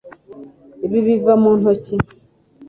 [0.85, 1.95] Ibi biva mu ntoki